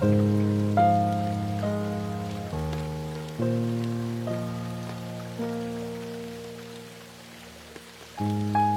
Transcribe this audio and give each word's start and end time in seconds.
Thank 0.00 0.12
you. 8.56 8.67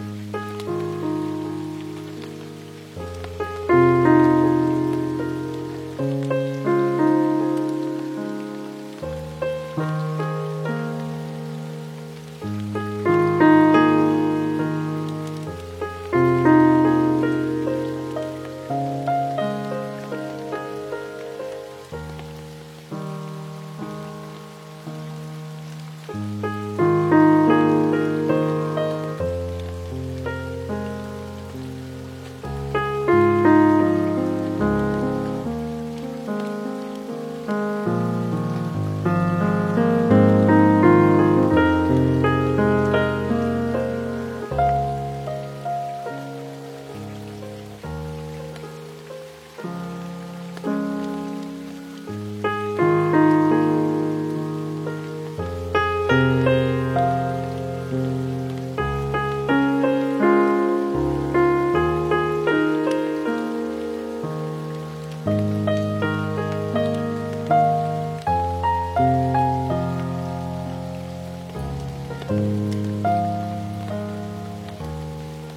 Bye. 0.00 0.29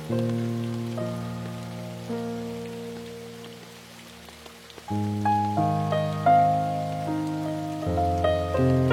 thank 0.09 0.21
you 8.59 8.92